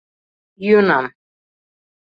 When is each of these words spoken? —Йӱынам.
—Йӱынам. 0.65 1.05